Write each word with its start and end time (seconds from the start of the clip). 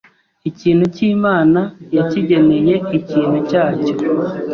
ikintu 0.49 0.83
cyo 0.95 1.05
Imana 1.15 1.59
yakigeneye 1.95 2.73
ikintu 2.97 3.37
cyacyo. 3.49 3.93